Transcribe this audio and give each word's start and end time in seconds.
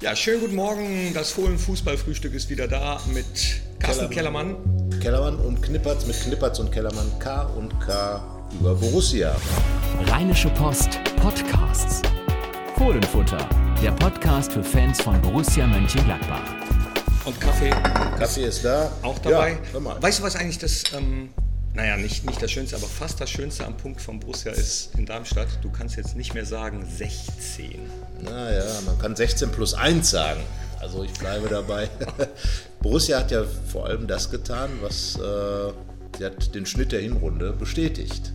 Ja, 0.00 0.14
schönen 0.14 0.40
guten 0.40 0.54
Morgen. 0.54 1.12
Das 1.12 1.32
Fohlen-Fußballfrühstück 1.32 2.32
ist 2.32 2.48
wieder 2.48 2.68
da 2.68 3.00
mit 3.12 3.26
Carsten 3.80 4.08
Kellermann. 4.08 4.54
Kellermann 5.00 5.34
und 5.40 5.60
Knippertz 5.60 6.06
mit 6.06 6.14
Knippertz 6.20 6.60
und 6.60 6.70
Kellermann 6.70 7.10
K 7.18 7.42
und 7.56 7.80
K 7.80 8.22
über 8.60 8.76
Borussia. 8.76 9.34
Rheinische 10.06 10.50
Post 10.50 11.00
Podcasts. 11.16 12.00
Fohlenfutter, 12.76 13.48
der 13.82 13.90
Podcast 13.90 14.52
für 14.52 14.62
Fans 14.62 15.00
von 15.00 15.20
Borussia 15.20 15.66
Mönchengladbach. 15.66 16.44
Und 17.24 17.40
Kaffee. 17.40 17.70
Kaffee 18.16 18.44
ist 18.44 18.64
da. 18.64 18.92
Auch 19.02 19.18
dabei. 19.18 19.50
Ja, 19.50 19.58
hör 19.72 19.80
mal. 19.80 20.00
weißt 20.00 20.20
du, 20.20 20.22
was 20.22 20.36
eigentlich 20.36 20.58
das, 20.58 20.84
ähm, 20.96 21.30
naja, 21.78 21.96
nicht, 21.96 22.26
nicht 22.26 22.42
das 22.42 22.50
Schönste, 22.50 22.74
aber 22.74 22.88
fast 22.88 23.20
das 23.20 23.30
Schönste 23.30 23.64
am 23.64 23.76
Punkt 23.76 24.00
von 24.00 24.18
Borussia 24.18 24.50
ist 24.50 24.90
in 24.96 25.06
Darmstadt? 25.06 25.46
Du 25.62 25.70
kannst 25.70 25.94
jetzt 25.96 26.16
nicht 26.16 26.34
mehr 26.34 26.44
sagen 26.44 26.84
16. 26.84 27.78
Naja, 28.24 28.64
man 28.84 28.98
kann 28.98 29.14
16 29.14 29.50
plus 29.50 29.74
1 29.74 30.10
sagen. 30.10 30.40
Also 30.80 31.04
ich 31.04 31.12
bleibe 31.12 31.48
dabei. 31.48 31.88
Borussia 32.82 33.20
hat 33.20 33.30
ja 33.30 33.44
vor 33.44 33.86
allem 33.86 34.08
das 34.08 34.28
getan, 34.28 34.70
was 34.80 35.14
äh, 35.20 35.72
sie 36.18 36.24
hat 36.24 36.52
den 36.52 36.66
Schnitt 36.66 36.90
der 36.90 37.00
Hinrunde 37.00 37.52
bestätigt. 37.52 38.32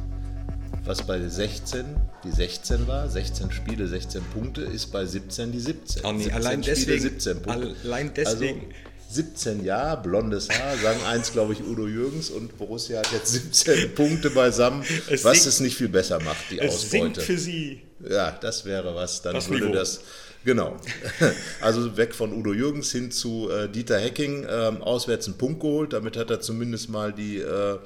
Was 0.85 1.02
bei 1.05 1.19
16 1.19 1.83
die 2.23 2.31
16 2.31 2.88
war, 2.88 3.09
16 3.09 3.52
Spiele, 3.52 3.89
16 3.89 4.23
Punkte, 4.33 4.61
ist 4.61 4.85
bei 4.94 5.05
17 5.05 5.52
die 5.52 5.59
17. 5.59 6.05
Oh 6.05 6.13
nee, 6.13 6.23
17 6.23 6.33
allein 6.33 6.63
Spiele, 6.63 6.75
deswegen- 6.77 7.02
17 7.02 7.41
Punkte. 7.41 7.75
allein 7.83 8.13
deswegen. 8.13 8.61
Also 8.61 8.92
17 9.13 9.63
Jahre, 9.63 10.02
blondes 10.02 10.49
Haar, 10.49 10.76
sagen 10.77 10.99
eins, 11.05 11.31
glaube 11.31 11.53
ich, 11.53 11.63
Udo 11.63 11.88
Jürgens 11.88 12.30
und 12.30 12.58
Borussia 12.58 12.99
hat 12.99 13.12
jetzt 13.12 13.31
17 13.31 13.94
Punkte 13.95 14.30
beisammen, 14.30 14.84
Es 15.09 15.23
was 15.23 15.38
sinkt- 15.44 15.48
es 15.48 15.59
nicht 15.59 15.77
viel 15.77 15.89
besser 15.89 16.20
macht, 16.22 16.49
die 16.52 16.59
Es 16.59 16.89
sinkt 16.89 17.17
Ausbeute. 17.17 17.22
für 17.22 17.38
sie. 17.38 17.81
Ja, 18.09 18.31
das 18.41 18.66
wäre 18.66 18.95
was. 18.95 19.22
Dann 19.22 19.34
Das 19.36 19.49
würde 19.49 19.66
Niveau. 19.66 19.76
das. 19.76 20.02
Genau. 20.44 20.76
Also 21.62 21.95
weg 21.95 22.13
von 22.13 22.34
Udo 22.34 22.53
Jürgens 22.53 22.91
hin 22.91 23.12
zu 23.12 23.49
äh, 23.49 23.70
Dieter 23.70 23.98
Hecking. 23.99 24.45
Ähm, 24.49 24.81
auswärts 24.81 25.27
einen 25.27 25.38
Punkt 25.38 25.61
geholt. 25.61 25.94
Damit 25.94 26.17
hat 26.17 26.30
er 26.31 26.42
zumindest 26.42 26.89
mal 26.89 27.14
die 27.14 27.38
äh, 27.38 27.77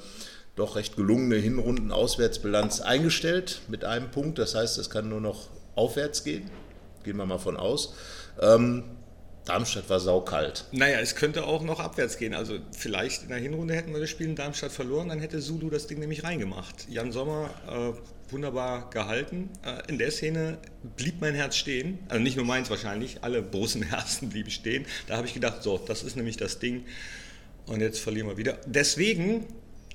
doch 0.55 0.75
recht 0.75 0.95
gelungene 0.95 1.35
Hinrunden-Auswärtsbilanz 1.35 2.81
eingestellt 2.81 3.61
mit 3.67 3.85
einem 3.85 4.09
Punkt. 4.09 4.39
Das 4.39 4.55
heißt, 4.55 4.77
es 4.79 4.89
kann 4.89 5.07
nur 5.09 5.21
noch 5.21 5.49
aufwärts 5.75 6.23
gehen. 6.23 6.49
Gehen 7.03 7.17
wir 7.17 7.25
mal 7.27 7.37
von 7.37 7.57
aus. 7.57 7.93
Ähm, 8.41 8.83
Darmstadt 9.47 9.89
war 9.89 9.99
saukalt. 9.99 10.65
Naja, 10.71 10.99
es 10.99 11.15
könnte 11.15 11.45
auch 11.45 11.63
noch 11.63 11.79
abwärts 11.79 12.17
gehen. 12.17 12.33
Also 12.33 12.59
vielleicht 12.71 13.23
in 13.23 13.29
der 13.29 13.37
Hinrunde 13.37 13.73
hätten 13.73 13.93
wir 13.93 13.99
das 13.99 14.09
Spiel 14.09 14.27
in 14.27 14.35
Darmstadt 14.35 14.71
verloren, 14.71 15.09
dann 15.09 15.19
hätte 15.19 15.39
Zulu 15.39 15.69
das 15.69 15.87
Ding 15.87 15.99
nämlich 15.99 16.23
reingemacht. 16.23 16.87
Jan 16.89 17.11
Sommer 17.11 17.49
äh, 17.67 18.31
wunderbar 18.31 18.89
gehalten. 18.89 19.49
Äh, 19.63 19.89
in 19.89 19.97
der 19.97 20.11
Szene 20.11 20.57
blieb 20.97 21.21
mein 21.21 21.33
Herz 21.33 21.55
stehen. 21.55 21.99
Also 22.09 22.21
nicht 22.21 22.35
nur 22.35 22.45
meins 22.45 22.69
wahrscheinlich, 22.69 23.23
alle 23.23 23.41
Borussenherzen 23.41 24.29
blieben 24.31 24.51
stehen. 24.51 24.85
Da 25.07 25.17
habe 25.17 25.27
ich 25.27 25.33
gedacht, 25.33 25.63
so, 25.63 25.77
das 25.77 26.03
ist 26.03 26.15
nämlich 26.15 26.37
das 26.37 26.59
Ding. 26.59 26.85
Und 27.67 27.81
jetzt 27.81 27.99
verlieren 27.99 28.27
wir 28.27 28.37
wieder. 28.37 28.57
Deswegen 28.65 29.45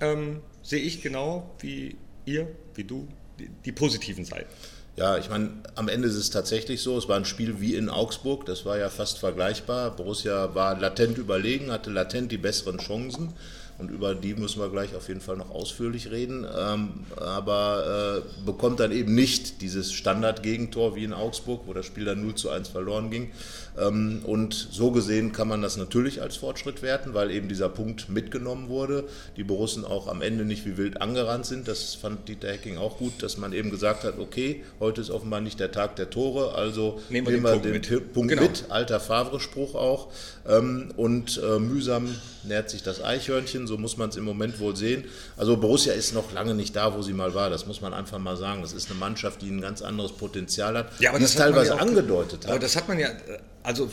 ähm, 0.00 0.40
sehe 0.62 0.80
ich 0.80 1.02
genau 1.02 1.54
wie 1.60 1.96
ihr, 2.24 2.48
wie 2.74 2.84
du, 2.84 3.08
die, 3.38 3.48
die 3.64 3.72
positiven 3.72 4.24
Seiten. 4.24 4.50
Ja, 4.94 5.16
ich 5.16 5.30
meine, 5.30 5.50
am 5.74 5.88
Ende 5.88 6.06
ist 6.08 6.16
es 6.16 6.28
tatsächlich 6.28 6.82
so, 6.82 6.98
es 6.98 7.08
war 7.08 7.16
ein 7.16 7.24
Spiel 7.24 7.60
wie 7.60 7.76
in 7.76 7.88
Augsburg, 7.88 8.44
das 8.44 8.66
war 8.66 8.76
ja 8.76 8.90
fast 8.90 9.18
vergleichbar. 9.18 9.96
Borussia 9.96 10.54
war 10.54 10.78
latent 10.78 11.16
überlegen, 11.16 11.70
hatte 11.70 11.90
latent 11.90 12.30
die 12.30 12.36
besseren 12.36 12.78
Chancen 12.78 13.32
und 13.78 13.90
über 13.90 14.14
die 14.14 14.34
müssen 14.34 14.60
wir 14.60 14.68
gleich 14.68 14.94
auf 14.94 15.08
jeden 15.08 15.20
Fall 15.20 15.36
noch 15.36 15.50
ausführlich 15.50 16.10
reden, 16.10 16.46
ähm, 16.56 16.90
aber 17.16 18.22
äh, 18.22 18.44
bekommt 18.46 18.80
dann 18.80 18.92
eben 18.92 19.14
nicht 19.14 19.60
dieses 19.60 19.92
Standard-Gegentor 19.92 20.94
wie 20.96 21.04
in 21.04 21.12
Augsburg, 21.12 21.62
wo 21.66 21.72
das 21.72 21.86
Spiel 21.86 22.04
dann 22.04 22.22
0 22.22 22.34
zu 22.34 22.50
1 22.50 22.68
verloren 22.68 23.10
ging. 23.10 23.30
Ähm, 23.78 24.20
und 24.24 24.54
so 24.54 24.90
gesehen 24.90 25.32
kann 25.32 25.48
man 25.48 25.62
das 25.62 25.76
natürlich 25.76 26.20
als 26.20 26.36
Fortschritt 26.36 26.82
werten, 26.82 27.14
weil 27.14 27.30
eben 27.30 27.48
dieser 27.48 27.68
Punkt 27.68 28.08
mitgenommen 28.10 28.68
wurde. 28.68 29.04
Die 29.36 29.44
Borussen 29.44 29.84
auch 29.84 30.08
am 30.08 30.20
Ende 30.20 30.44
nicht 30.44 30.66
wie 30.66 30.76
wild 30.76 31.00
angerannt 31.00 31.46
sind. 31.46 31.68
Das 31.68 31.94
fand 31.94 32.28
Dieter 32.28 32.48
Hecking 32.48 32.76
auch 32.76 32.98
gut, 32.98 33.22
dass 33.22 33.38
man 33.38 33.52
eben 33.52 33.70
gesagt 33.70 34.04
hat, 34.04 34.18
okay, 34.18 34.62
heute 34.78 35.00
ist 35.00 35.10
offenbar 35.10 35.40
nicht 35.40 35.58
der 35.58 35.72
Tag 35.72 35.96
der 35.96 36.10
Tore, 36.10 36.54
also 36.54 37.00
Nehmen 37.08 37.26
wir 37.26 37.34
den 37.34 37.42
Punkt 37.42 37.64
mit. 37.64 38.12
Punkt 38.12 38.30
Genau. 38.30 38.42
mit. 38.42 38.64
Alter 38.68 39.00
Favre-Spruch 39.00 39.74
auch. 39.74 40.08
Ähm, 40.46 40.92
und 40.96 41.40
äh, 41.42 41.58
mühsam 41.58 42.14
nähert 42.44 42.70
sich 42.70 42.82
das 42.82 43.02
Eichhörnchen, 43.02 43.61
so 43.66 43.78
muss 43.78 43.96
man 43.96 44.08
es 44.10 44.16
im 44.16 44.24
Moment 44.24 44.58
wohl 44.60 44.76
sehen. 44.76 45.04
Also 45.36 45.56
Borussia 45.56 45.92
ist 45.92 46.12
noch 46.14 46.32
lange 46.32 46.54
nicht 46.54 46.74
da, 46.76 46.94
wo 46.96 47.02
sie 47.02 47.12
mal 47.12 47.34
war. 47.34 47.50
Das 47.50 47.66
muss 47.66 47.80
man 47.80 47.92
einfach 47.94 48.18
mal 48.18 48.36
sagen. 48.36 48.62
Das 48.62 48.72
ist 48.72 48.90
eine 48.90 48.98
Mannschaft, 48.98 49.42
die 49.42 49.50
ein 49.50 49.60
ganz 49.60 49.82
anderes 49.82 50.12
Potenzial 50.12 50.76
hat, 50.76 50.88
die 50.98 51.04
es 51.04 51.10
hat 51.12 51.20
man 51.20 51.26
teilweise 51.36 51.70
ja 51.70 51.76
auch- 51.76 51.80
angedeutet 51.80 52.44
Aber 52.46 52.54
hat. 52.54 52.62
das 52.62 52.76
hat 52.76 52.88
man 52.88 52.98
ja, 52.98 53.08
äh, 53.08 53.38
also 53.62 53.90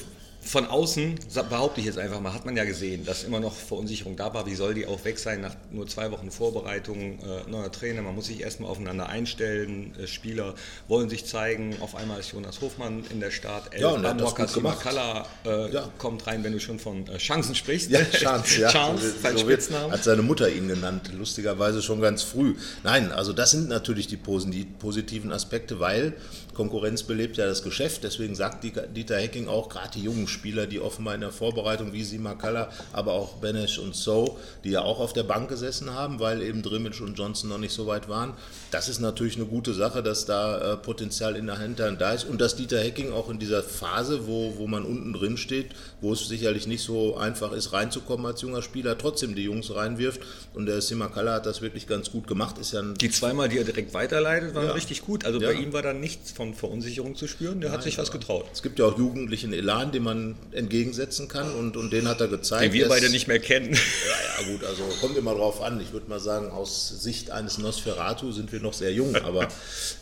von 0.50 0.66
außen, 0.66 1.20
behaupte 1.48 1.80
ich 1.80 1.86
jetzt 1.86 2.00
einfach 2.00 2.20
mal, 2.20 2.34
hat 2.34 2.44
man 2.44 2.58
ja 2.58 2.66
gesehen, 2.66 3.06
dass 3.06 3.24
immer 3.24 3.40
noch 3.40 3.54
Verunsicherung 3.54 4.16
da 4.16 4.34
war. 4.34 4.48
Wie 4.48 4.56
soll 4.56 4.74
die 4.74 4.88
auch 4.88 5.06
weg 5.06 5.20
sein 5.20 5.42
nach 5.42 5.54
nur 5.70 5.86
zwei 5.86 6.10
Wochen 6.10 6.32
Vorbereitung, 6.32 7.20
äh, 7.20 7.48
neuer 7.48 7.72
Trainer? 7.72 8.02
Man 8.02 8.16
muss 8.16 8.26
sich 8.26 8.42
erstmal 8.42 8.72
aufeinander 8.72 9.08
einstellen. 9.10 9.94
Äh, 10.02 10.08
Spieler 10.08 10.56
wollen 10.88 11.08
sich 11.08 11.26
zeigen. 11.26 11.76
Auf 11.82 11.96
einmal 11.96 12.20
ist 12.20 12.32
Jonas 12.32 12.62
Hofmann 12.62 13.04
in 13.12 13.20
der 13.20 13.30
Start. 13.30 13.70
Ja, 13.80 13.90
und 13.90 14.02
gemacht. 14.02 14.84
Makala 14.84 15.28
äh, 15.46 15.72
Ja. 15.72 15.92
kommt 16.00 16.26
rein, 16.26 16.44
wenn 16.44 16.54
du 16.54 16.60
schon 16.60 16.80
von 16.80 17.08
äh, 17.08 17.18
Chancen 17.18 17.54
sprichst. 17.54 17.92
Ja, 17.92 18.04
Chance, 18.04 18.62
ja. 18.62 18.70
Chance, 18.72 19.14
so, 19.22 19.38
so 19.38 19.48
wird, 19.48 19.70
hat 19.70 20.04
seine 20.04 20.24
Mutter 20.24 20.50
ihn 20.50 20.68
genannt, 20.68 21.12
lustigerweise 21.16 21.84
schon 21.84 22.02
ganz 22.02 22.24
früh. 22.24 22.56
Nein, 22.84 23.12
also 23.12 23.34
das 23.34 23.52
sind 23.52 23.70
natürlich 23.70 24.08
die, 24.08 24.18
posen, 24.18 24.52
die 24.52 24.66
positiven 24.66 25.32
Aspekte, 25.32 25.80
weil 25.80 26.16
Konkurrenz 26.56 27.04
belebt 27.04 27.38
ja 27.38 27.46
das 27.46 27.64
Geschäft. 27.64 28.04
Deswegen 28.04 28.36
sagt 28.36 28.64
Dieter 28.64 28.88
Dieter 28.88 29.18
Hecking 29.18 29.48
auch, 29.48 29.70
gerade 29.70 29.92
die 29.94 30.02
jungen 30.02 30.28
Spieler, 30.28 30.39
die 30.44 30.80
offenbar 30.80 31.16
in 31.16 31.22
der 31.22 31.32
Vorbereitung, 31.32 31.94
wie 31.94 32.04
Simakala, 32.04 32.70
aber 32.94 33.14
auch 33.14 33.36
Benesch 33.38 33.78
und 33.80 33.96
So, 33.96 34.38
die 34.64 34.70
ja 34.72 34.82
auch 34.82 35.00
auf 35.00 35.14
der 35.14 35.24
Bank 35.24 35.50
gesessen 35.50 35.94
haben, 35.94 36.20
weil 36.20 36.42
eben 36.42 36.62
Drimmitsch 36.62 37.02
und 37.02 37.18
Johnson 37.18 37.50
noch 37.50 37.58
nicht 37.58 37.74
so 37.74 37.88
weit 37.88 38.10
waren. 38.10 38.34
Das 38.72 38.90
ist 38.90 39.00
natürlich 39.00 39.36
eine 39.36 39.46
gute 39.46 39.74
Sache, 39.74 40.04
dass 40.04 40.26
da 40.26 40.74
äh, 40.74 40.78
Potenzial 40.78 41.36
in 41.36 41.48
der 41.48 41.60
Hinterhand 41.60 42.00
da 42.02 42.14
ist 42.14 42.24
und 42.26 42.40
dass 42.42 42.56
Dieter 42.56 42.80
Hecking 42.80 43.12
auch 43.12 43.30
in 43.30 43.40
dieser 43.40 43.64
Phase, 43.64 44.28
wo, 44.28 44.54
wo 44.58 44.68
man 44.68 44.84
unten 44.86 45.14
drin 45.14 45.38
steht, 45.38 45.68
wo 46.02 46.14
es 46.14 46.28
sicherlich 46.28 46.68
nicht 46.68 46.84
so 46.84 47.18
einfach 47.18 47.52
ist, 47.52 47.74
reinzukommen 47.74 48.26
als 48.26 48.42
junger 48.42 48.62
Spieler, 48.62 48.98
trotzdem 48.98 49.36
die 49.36 49.44
Jungs 49.44 49.74
reinwirft. 49.74 50.22
Und 50.54 50.66
der 50.66 50.82
Simakala 50.82 51.34
hat 51.36 51.46
das 51.46 51.62
wirklich 51.62 51.88
ganz 51.88 52.12
gut 52.12 52.28
gemacht. 52.28 52.58
Ist 52.58 52.74
ja 52.74 52.82
Die 52.82 53.10
zweimal, 53.10 53.50
die 53.50 53.58
er 53.58 53.64
direkt 53.64 53.94
weiterleitet, 53.94 54.54
waren 54.56 54.68
Ja. 54.68 54.74
richtig 54.74 55.02
gut. 55.02 55.26
Also 55.26 55.40
Ja. 55.40 55.50
bei 55.50 55.54
ihm 55.56 55.74
war 55.74 55.82
da 55.82 55.94
nichts 55.94 56.32
von 56.32 56.54
Verunsicherung 56.54 57.16
zu 57.16 57.28
spüren. 57.28 57.62
Der 57.62 57.72
hat 57.72 57.84
sich 57.84 57.98
was 57.98 58.12
getraut. 58.12 58.46
Es 58.54 58.62
gibt 58.62 58.80
ja 58.80 58.86
auch 58.86 58.98
jugendlichen 58.98 59.54
Elan, 59.54 59.92
den 59.92 60.04
man 60.04 60.19
entgegensetzen 60.52 61.28
kann 61.28 61.52
und, 61.54 61.76
und 61.78 61.92
den 61.92 62.08
hat 62.08 62.22
er 62.22 62.28
gezeigt. 62.28 62.64
Den 62.66 62.74
wir 62.74 62.82
Er 62.82 62.86
ist- 62.88 62.90
beide 62.90 63.10
nicht 63.10 63.28
mehr 63.28 63.40
kennen. 63.40 63.74
Ja, 63.74 64.44
ja, 64.44 64.52
gut, 64.52 64.64
also 64.66 64.84
kommt 65.02 65.18
immer 65.18 65.34
drauf 65.36 65.62
an. 65.62 65.80
Ich 65.82 65.92
würde 65.94 66.10
mal 66.10 66.20
sagen, 66.20 66.52
aus 66.52 66.90
Sicht 67.02 67.32
eines 67.32 67.58
Nosferatu 67.58 68.32
sind 68.32 68.52
wir 68.52 68.60
noch 68.60 68.74
sehr 68.74 68.92
jung, 68.94 69.16
aber 69.18 69.48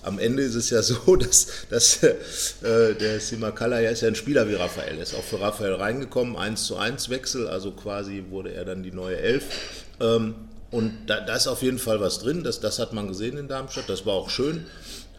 am 0.04 0.20
Ende 0.20 0.44
ist 0.44 0.56
es 0.56 0.70
ja 0.70 0.82
so, 0.82 1.16
dass, 1.18 1.48
dass 1.70 2.04
äh, 2.04 2.96
der 2.96 3.20
Simakala 3.20 3.80
ja 3.82 3.90
ist 3.92 4.02
ja 4.02 4.08
ein 4.08 4.16
Spieler 4.16 4.48
wie 4.50 4.56
Raphael, 4.56 4.98
ist 5.00 5.14
auch 5.16 5.24
für 5.24 5.40
Raphael 5.42 5.74
reingekommen, 5.76 6.36
1 6.36 6.66
zu 6.66 6.78
1 6.78 7.10
Wechsel, 7.10 7.48
also 7.48 7.72
quasi 7.72 8.24
wurde 8.30 8.54
er 8.54 8.66
dann 8.66 8.84
die 8.84 8.92
neue 8.92 9.18
Elf. 9.18 9.44
Ähm, 10.00 10.36
und 10.70 10.92
da, 11.08 11.22
da 11.22 11.36
ist 11.38 11.48
auf 11.48 11.62
jeden 11.64 11.80
Fall 11.80 12.02
was 12.02 12.20
drin, 12.20 12.44
das, 12.44 12.60
das 12.60 12.78
hat 12.80 12.92
man 12.92 13.08
gesehen 13.08 13.38
in 13.38 13.48
Darmstadt, 13.48 13.88
das 13.88 14.06
war 14.06 14.14
auch 14.16 14.30
schön. 14.30 14.66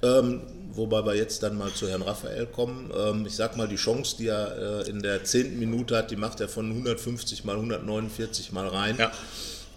Ähm, 0.02 0.42
wobei 0.72 1.04
wir 1.04 1.14
jetzt 1.14 1.42
dann 1.42 1.56
mal 1.58 1.72
zu 1.72 1.88
Herrn 1.88 2.02
Raphael 2.02 2.46
kommen. 2.46 2.90
Ähm, 2.96 3.24
ich 3.26 3.34
sag 3.34 3.56
mal, 3.56 3.68
die 3.68 3.76
Chance, 3.76 4.16
die 4.18 4.28
er 4.28 4.84
äh, 4.86 4.90
in 4.90 5.00
der 5.00 5.24
zehnten 5.24 5.58
Minute 5.58 5.96
hat, 5.96 6.10
die 6.10 6.16
macht 6.16 6.40
er 6.40 6.48
von 6.48 6.70
150 6.70 7.44
mal 7.44 7.56
149 7.56 8.52
mal 8.52 8.68
rein. 8.68 8.96
Ja. 8.98 9.10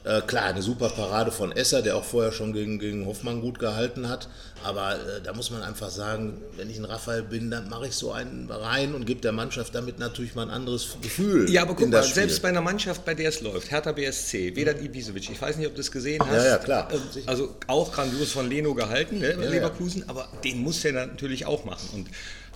Äh, 0.04 0.22
klar, 0.22 0.46
eine 0.46 0.64
super 0.64 0.90
Parade 0.90 1.32
von 1.32 1.52
Esser, 1.52 1.84
der 1.84 1.96
auch 1.96 2.04
vorher 2.04 2.32
schon 2.32 2.54
gegen, 2.54 2.80
gegen 2.80 3.06
Hoffmann 3.06 3.40
gut 3.40 3.60
gehalten 3.60 4.10
hat. 4.10 4.30
Aber 4.64 4.96
äh, 4.96 5.22
da 5.24 5.34
muss 5.34 5.52
man 5.52 5.62
einfach 5.62 5.90
sagen, 5.92 6.42
wenn 6.58 6.70
ich 6.72 6.78
ein 6.78 6.86
Raphael 6.86 7.22
bin, 7.22 7.52
dann 7.52 7.70
mache 7.70 7.88
ich 7.88 7.94
so 7.94 8.12
einen 8.12 8.50
rein 8.50 8.96
und 8.96 9.06
gebe 9.06 9.22
der 9.22 9.32
Mannschaft 9.32 9.76
damit 9.76 10.00
natürlich 10.00 10.34
mal 10.34 10.44
ein 10.44 10.50
anderes 10.50 10.98
Gefühl. 11.02 11.50
Ja, 11.52 11.64
aber 11.64 11.76
guck 11.76 11.90
mal, 11.90 11.98
das 11.98 12.16
selbst 12.16 12.42
bei 12.42 12.50
einer 12.50 12.62
Mannschaft, 12.62 13.06
bei 13.06 13.14
der 13.14 13.30
es 13.30 13.42
läuft, 13.42 13.70
Hertha 13.70 13.92
BSC, 13.92 14.56
Vedat 14.56 14.82
Ibisevic, 14.82 15.30
ich 15.30 15.42
weiß 15.42 15.58
nicht, 15.58 15.68
ob 15.68 15.76
du 15.76 15.82
es 15.82 15.92
gesehen 15.92 16.22
hast. 16.26 16.36
Ja, 16.36 16.46
ja, 16.50 16.58
klar. 16.58 16.88
Äh, 16.92 17.22
Also 17.28 17.56
auch 17.68 17.92
grandios 17.92 18.32
von 18.32 18.50
Leno 18.50 18.74
gehalten, 18.74 19.20
ne, 19.20 19.32
ja. 19.32 19.50
Leverkusen, 19.50 20.06
aber 20.08 20.28
den 20.44 20.64
muss 20.64 20.84
er 20.84 20.94
natürlich 20.94 21.46
auch 21.46 21.64
machen. 21.64 21.90
Und 21.94 22.08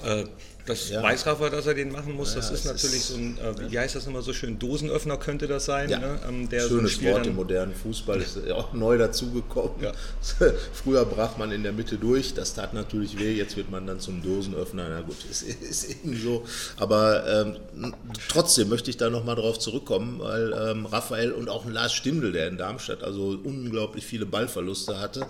äh, 0.03 0.23
das 0.67 0.89
Ja. 0.89 1.03
weiß 1.03 1.27
Rafa, 1.27 1.49
dass 1.51 1.67
er 1.67 1.75
den 1.75 1.91
machen 1.91 2.13
muss. 2.15 2.33
das 2.33 2.47
Ja, 2.49 2.55
ist 2.55 2.59
es 2.61 2.65
natürlich 2.65 2.95
ist- 2.95 3.07
so 3.09 3.15
ein, 3.17 3.37
äh, 3.37 3.71
wie 3.71 3.77
heißt 3.77 3.95
das 3.95 4.07
nochmal 4.07 4.23
so 4.23 4.33
schön, 4.33 4.57
Dosenöffner 4.57 5.17
könnte 5.17 5.45
das 5.47 5.65
sein. 5.65 5.91
Ja, 5.91 5.99
Ne? 5.99 6.19
Ähm, 6.27 6.49
der 6.49 6.63
so 6.63 6.69
schönes 6.77 6.93
Spiel 6.93 7.11
Wort 7.11 7.27
im 7.27 7.35
modernen 7.35 7.75
Fußball, 7.75 8.19
ist 8.19 8.39
ja 8.47 8.55
auch 8.55 8.73
neu 8.73 8.97
dazugekommen. 8.97 9.91
Früher 10.73 11.05
brach 11.05 11.37
man 11.37 11.51
in 11.51 11.61
der 11.61 11.71
Mitte 11.71 11.97
durch, 11.97 12.33
das 12.33 12.55
tat 12.55 12.73
natürlich 12.73 13.19
weh, 13.19 13.33
jetzt 13.33 13.55
wird 13.57 13.69
man 13.69 13.85
dann 13.85 13.99
zum 13.99 14.23
Dosenöffner. 14.23 14.87
Na 14.89 15.01
gut, 15.01 15.17
ist, 15.29 15.43
ist 15.43 15.89
eben 15.91 16.19
so. 16.19 16.43
Aber 16.77 17.53
ähm, 17.81 17.93
trotzdem 18.27 18.69
möchte 18.69 18.89
ich 18.89 18.97
da 18.97 19.11
nochmal 19.11 19.35
drauf 19.35 19.59
zurückkommen, 19.59 20.19
weil 20.19 20.51
ähm, 20.53 20.87
Raphael 20.87 21.31
und 21.31 21.47
auch 21.47 21.65
Lars 21.69 21.93
Stindl, 21.93 22.31
der 22.31 22.47
in 22.47 22.57
Darmstadt 22.57 23.03
also 23.03 23.37
unglaublich 23.43 24.03
viele 24.03 24.25
Ballverluste 24.25 24.99
hatte, 24.99 25.27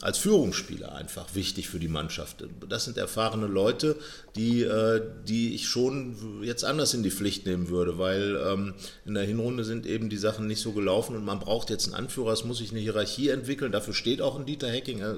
als 0.00 0.18
Führungsspieler 0.18 0.94
einfach 0.94 1.34
wichtig 1.34 1.68
für 1.68 1.80
die 1.80 1.88
Mannschaft. 1.88 2.44
Das 2.68 2.84
sind 2.84 2.96
erfahrene 2.96 3.46
Leute, 3.46 3.96
die, 4.36 4.62
äh, 4.62 5.02
die 5.26 5.54
ich 5.54 5.66
schon 5.66 6.42
jetzt 6.42 6.64
anders 6.64 6.94
in 6.94 7.02
die 7.02 7.10
Pflicht 7.10 7.46
nehmen 7.46 7.68
würde, 7.68 7.98
weil 7.98 8.40
ähm, 8.46 8.74
in 9.04 9.14
der 9.14 9.24
Hinrunde 9.24 9.64
sind 9.64 9.86
eben 9.86 10.08
die 10.08 10.16
Sachen 10.16 10.46
nicht 10.46 10.60
so 10.60 10.70
gelaufen 10.70 11.16
und 11.16 11.24
man 11.24 11.40
braucht 11.40 11.70
jetzt 11.70 11.86
einen 11.86 11.94
Anführer, 11.94 12.32
es 12.32 12.44
muss 12.44 12.58
sich 12.58 12.70
eine 12.70 12.78
Hierarchie 12.78 13.30
entwickeln, 13.30 13.72
dafür 13.72 13.92
steht 13.92 14.22
auch 14.22 14.38
ein 14.38 14.46
Dieter 14.46 14.68
Hecking, 14.68 15.00
äh, 15.00 15.14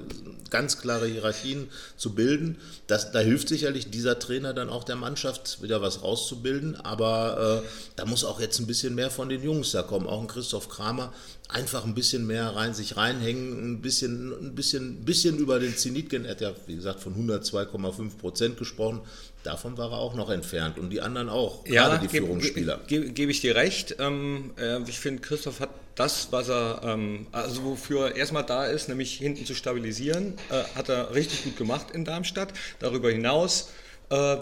ganz 0.49 0.79
klare 0.79 1.05
Hierarchien 1.05 1.69
zu 1.95 2.15
bilden. 2.15 2.57
Das, 2.87 3.11
da 3.11 3.19
hilft 3.19 3.49
sicherlich 3.49 3.91
dieser 3.91 4.17
Trainer 4.17 4.55
dann 4.55 4.69
auch 4.69 4.83
der 4.83 4.95
Mannschaft 4.95 5.61
wieder 5.61 5.83
was 5.83 6.01
rauszubilden, 6.01 6.75
aber 6.75 7.61
äh, 7.63 7.67
da 7.97 8.05
muss 8.05 8.23
auch 8.23 8.41
jetzt 8.41 8.59
ein 8.59 8.67
bisschen 8.67 8.95
mehr 8.95 9.11
von 9.11 9.29
den 9.29 9.43
Jungs 9.43 9.71
da 9.71 9.83
kommen, 9.83 10.07
auch 10.07 10.21
ein 10.21 10.27
Christoph 10.27 10.69
Kramer, 10.69 11.13
einfach 11.51 11.85
ein 11.85 11.93
bisschen 11.93 12.25
mehr 12.25 12.55
rein, 12.55 12.73
sich 12.73 12.97
reinhängen, 12.97 13.73
ein 13.73 13.81
bisschen, 13.81 14.31
ein 14.31 14.55
bisschen, 14.55 15.03
bisschen 15.03 15.37
über 15.37 15.59
den 15.59 15.75
Zenit 15.75 16.09
gehen. 16.09 16.25
Er 16.25 16.31
hat 16.31 16.41
ja, 16.41 16.53
wie 16.65 16.75
gesagt, 16.75 17.01
von 17.01 17.15
102,5 17.15 18.17
Prozent 18.17 18.57
gesprochen. 18.57 19.01
Davon 19.43 19.77
war 19.77 19.91
er 19.91 19.97
auch 19.97 20.15
noch 20.15 20.29
entfernt 20.29 20.77
und 20.77 20.91
die 20.91 21.01
anderen 21.01 21.27
auch, 21.29 21.65
ja, 21.65 21.87
gerade 21.87 22.07
die 22.07 22.07
geb, 22.07 22.23
Führungsspieler. 22.23 22.79
Gebe 22.87 23.05
ge, 23.05 23.13
gebe 23.13 23.31
ich 23.31 23.41
dir 23.41 23.55
recht. 23.55 23.95
Ähm, 23.99 24.51
äh, 24.57 24.79
ich 24.87 24.99
finde, 24.99 25.21
Christoph 25.21 25.59
hat 25.59 25.71
das, 25.95 26.31
was 26.31 26.47
er, 26.47 26.81
ähm, 26.83 27.27
also 27.31 27.63
wofür 27.63 28.07
er 28.07 28.15
erstmal 28.15 28.45
da 28.45 28.65
ist, 28.65 28.87
nämlich 28.87 29.13
hinten 29.13 29.45
zu 29.45 29.55
stabilisieren, 29.55 30.35
äh, 30.49 30.63
hat 30.75 30.89
er 30.89 31.13
richtig 31.13 31.43
gut 31.43 31.57
gemacht 31.57 31.87
in 31.91 32.05
Darmstadt. 32.05 32.53
Darüber 32.79 33.09
hinaus 33.11 33.71
äh, 34.09 34.37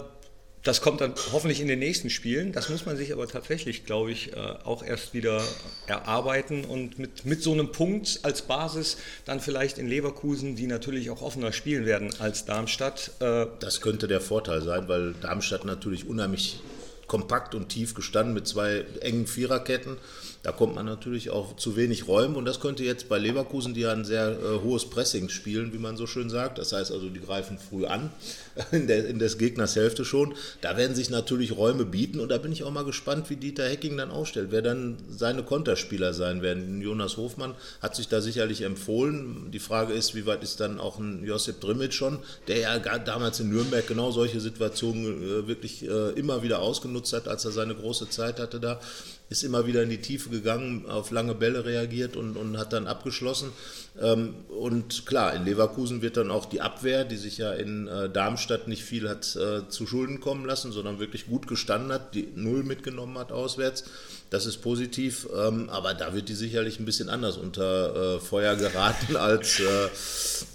das 0.62 0.82
kommt 0.82 1.00
dann 1.00 1.14
hoffentlich 1.32 1.60
in 1.60 1.68
den 1.68 1.78
nächsten 1.78 2.10
Spielen. 2.10 2.52
Das 2.52 2.68
muss 2.68 2.84
man 2.84 2.96
sich 2.96 3.12
aber 3.12 3.26
tatsächlich, 3.26 3.86
glaube 3.86 4.12
ich, 4.12 4.32
äh, 4.32 4.36
auch 4.36 4.82
erst 4.82 5.14
wieder 5.14 5.42
erarbeiten 5.86 6.64
und 6.64 6.98
mit, 6.98 7.24
mit 7.24 7.42
so 7.42 7.52
einem 7.52 7.72
Punkt 7.72 8.20
als 8.22 8.42
Basis 8.42 8.98
dann 9.24 9.40
vielleicht 9.40 9.78
in 9.78 9.88
Leverkusen, 9.88 10.56
die 10.56 10.66
natürlich 10.66 11.10
auch 11.10 11.22
offener 11.22 11.52
spielen 11.52 11.86
werden 11.86 12.10
als 12.18 12.44
Darmstadt. 12.44 13.12
Äh, 13.20 13.46
das 13.60 13.80
könnte 13.80 14.06
der 14.06 14.20
Vorteil 14.20 14.62
sein, 14.62 14.86
weil 14.88 15.14
Darmstadt 15.14 15.64
natürlich 15.64 16.06
unheimlich 16.06 16.60
kompakt 17.06 17.56
und 17.56 17.70
tief 17.70 17.94
gestanden 17.94 18.34
mit 18.34 18.46
zwei 18.46 18.84
engen 19.00 19.26
Viererketten. 19.26 19.96
Da 20.42 20.52
kommt 20.52 20.74
man 20.74 20.86
natürlich 20.86 21.28
auch 21.28 21.56
zu 21.56 21.76
wenig 21.76 22.08
Räumen 22.08 22.34
und 22.34 22.46
das 22.46 22.60
könnte 22.60 22.82
jetzt 22.82 23.10
bei 23.10 23.18
Leverkusen, 23.18 23.74
die 23.74 23.80
ja 23.80 23.92
ein 23.92 24.06
sehr 24.06 24.30
äh, 24.30 24.62
hohes 24.64 24.88
Pressing 24.88 25.28
spielen, 25.28 25.74
wie 25.74 25.78
man 25.78 25.98
so 25.98 26.06
schön 26.06 26.30
sagt. 26.30 26.56
Das 26.56 26.72
heißt 26.72 26.90
also, 26.92 27.10
die 27.10 27.20
greifen 27.20 27.58
früh 27.58 27.84
an, 27.84 28.10
in, 28.72 28.86
der, 28.86 29.06
in 29.06 29.18
des 29.18 29.36
Gegners 29.36 29.76
Hälfte 29.76 30.06
schon. 30.06 30.34
Da 30.62 30.78
werden 30.78 30.96
sich 30.96 31.10
natürlich 31.10 31.54
Räume 31.54 31.84
bieten 31.84 32.20
und 32.20 32.30
da 32.30 32.38
bin 32.38 32.52
ich 32.52 32.64
auch 32.64 32.70
mal 32.70 32.86
gespannt, 32.86 33.28
wie 33.28 33.36
Dieter 33.36 33.68
Hecking 33.68 33.98
dann 33.98 34.10
aufstellt, 34.10 34.48
wer 34.50 34.62
dann 34.62 34.96
seine 35.10 35.42
Konterspieler 35.42 36.14
sein 36.14 36.40
werden. 36.40 36.80
Jonas 36.80 37.18
Hofmann 37.18 37.54
hat 37.82 37.94
sich 37.94 38.08
da 38.08 38.22
sicherlich 38.22 38.62
empfohlen. 38.62 39.50
Die 39.50 39.58
Frage 39.58 39.92
ist, 39.92 40.14
wie 40.14 40.24
weit 40.24 40.42
ist 40.42 40.58
dann 40.60 40.80
auch 40.80 40.98
ein 40.98 41.22
Josip 41.22 41.60
Drimmitsch 41.60 41.96
schon, 41.96 42.18
der 42.48 42.60
ja 42.60 42.78
damals 42.78 43.40
in 43.40 43.50
Nürnberg 43.50 43.86
genau 43.86 44.10
solche 44.10 44.40
Situationen 44.40 45.22
äh, 45.22 45.46
wirklich 45.48 45.86
äh, 45.86 46.12
immer 46.12 46.42
wieder 46.42 46.60
ausgenutzt 46.60 47.12
hat, 47.12 47.28
als 47.28 47.44
er 47.44 47.50
seine 47.50 47.74
große 47.74 48.08
Zeit 48.08 48.40
hatte 48.40 48.58
da 48.58 48.80
ist 49.30 49.44
immer 49.44 49.64
wieder 49.64 49.84
in 49.84 49.90
die 49.90 50.00
Tiefe 50.00 50.28
gegangen, 50.28 50.86
auf 50.90 51.12
lange 51.12 51.36
Bälle 51.36 51.64
reagiert 51.64 52.16
und, 52.16 52.36
und 52.36 52.58
hat 52.58 52.72
dann 52.72 52.88
abgeschlossen. 52.88 53.52
Ähm, 54.00 54.34
und 54.48 55.06
klar, 55.06 55.34
in 55.34 55.44
Leverkusen 55.44 56.02
wird 56.02 56.16
dann 56.16 56.32
auch 56.32 56.46
die 56.46 56.60
Abwehr, 56.60 57.04
die 57.04 57.16
sich 57.16 57.38
ja 57.38 57.52
in 57.52 57.86
äh, 57.86 58.10
Darmstadt 58.10 58.66
nicht 58.66 58.82
viel 58.82 59.08
hat 59.08 59.36
äh, 59.36 59.68
zu 59.68 59.86
Schulden 59.86 60.18
kommen 60.18 60.44
lassen, 60.44 60.72
sondern 60.72 60.98
wirklich 60.98 61.28
gut 61.28 61.46
gestanden 61.46 61.92
hat, 61.92 62.12
die 62.14 62.26
Null 62.34 62.64
mitgenommen 62.64 63.16
hat 63.18 63.30
auswärts. 63.30 63.84
Das 64.30 64.46
ist 64.46 64.58
positiv, 64.58 65.28
ähm, 65.32 65.70
aber 65.70 65.94
da 65.94 66.12
wird 66.12 66.28
die 66.28 66.34
sicherlich 66.34 66.80
ein 66.80 66.84
bisschen 66.84 67.08
anders 67.08 67.36
unter 67.36 68.16
äh, 68.16 68.20
Feuer 68.20 68.56
geraten, 68.56 69.14
als, 69.16 69.62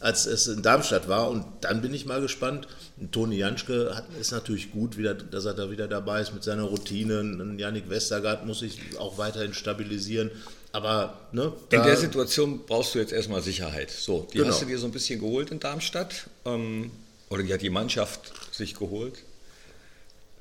als 0.02 0.26
es 0.26 0.48
in 0.48 0.62
Darmstadt 0.62 1.08
war. 1.08 1.30
Und 1.30 1.46
dann 1.62 1.82
bin 1.82 1.94
ich 1.94 2.06
mal 2.06 2.20
gespannt, 2.20 2.68
Toni 3.12 3.38
Janschke 3.38 3.94
hat, 3.94 4.06
ist 4.20 4.32
natürlich 4.32 4.72
gut, 4.72 4.98
wieder, 4.98 5.14
dass 5.14 5.46
er 5.46 5.54
da 5.54 5.70
wieder 5.70 5.88
dabei 5.88 6.22
ist 6.22 6.34
mit 6.34 6.44
seiner 6.44 6.64
Routine. 6.64 7.56
Yannick 7.58 7.90
Westergaard 7.90 8.46
muss 8.46 8.60
sich 8.60 8.80
auch 8.98 9.18
weiterhin 9.18 9.54
stabilisieren. 9.54 10.32
Aber 10.72 11.20
ne, 11.32 11.54
in 11.72 11.84
der 11.84 11.98
Situation 11.98 12.66
brauchst 12.66 12.96
du 12.96 13.00
jetzt 13.00 13.14
erstmal 13.14 13.42
Sicherheit. 13.42 13.92
So, 13.92 14.28
die 14.32 14.38
genau. 14.38 14.50
hast 14.50 14.62
du 14.62 14.66
dir 14.66 14.78
so 14.78 14.86
ein 14.86 14.92
bisschen 14.92 15.20
geholt 15.20 15.52
in 15.52 15.60
Darmstadt. 15.60 16.28
Ähm, 16.46 16.92
oder 17.30 17.44
die 17.44 17.54
hat 17.54 17.62
die 17.62 17.70
Mannschaft 17.70 18.34
sich 18.52 18.76
geholt. 18.76 19.24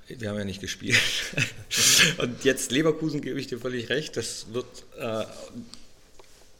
Wir 0.06 0.28
haben 0.28 0.38
ja 0.38 0.44
nicht 0.44 0.60
gespielt. 0.60 0.98
Und 2.18 2.44
jetzt 2.44 2.70
Leverkusen 2.72 3.20
gebe 3.20 3.40
ich 3.40 3.46
dir 3.46 3.58
völlig 3.58 3.88
recht. 3.88 4.16
Das 4.16 4.46
wird 4.52 4.66
äh, 4.98 5.24